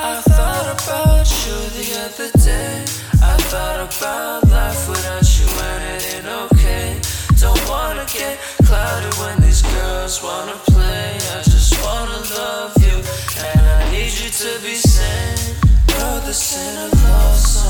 [0.00, 2.84] I thought about you the other day.
[3.20, 7.00] I thought about life without you and it ain't okay.
[7.34, 11.18] Don't wanna get clouded when these girls wanna play.
[11.34, 12.94] I just wanna love you
[13.42, 15.56] and I need you to be sane.
[15.88, 17.67] Girl, this ain't a love song,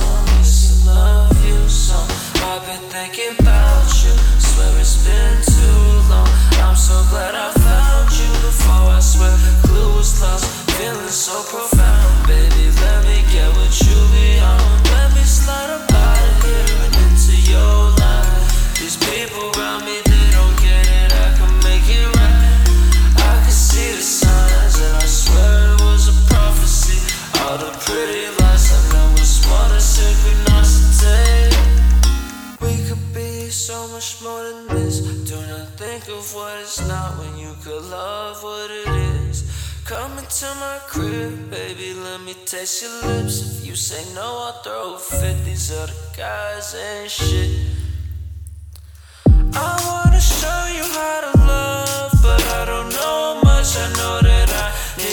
[33.99, 35.01] much more than this.
[35.29, 38.87] Do not think of what it's not when you could love what it
[39.27, 39.43] is.
[39.85, 43.59] Come into my crib, baby, let me taste your lips.
[43.59, 45.45] If you say no, I'll throw a fit.
[45.45, 47.78] These other guys ain't shit.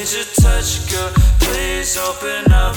[0.06, 1.12] Need your touch, girl.
[1.40, 2.76] Please open up.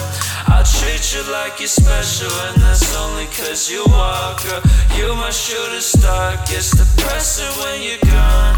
[0.48, 4.62] I'll treat you like you're special, and that's only cause you are, girl.
[4.96, 6.36] You my shooting star.
[6.48, 8.54] Gets depressing when you're gone.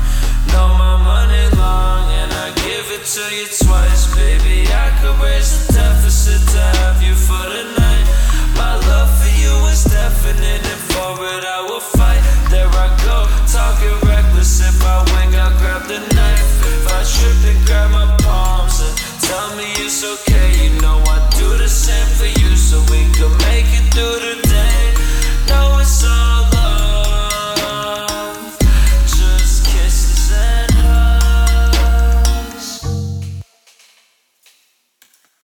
[0.52, 1.59] Know my money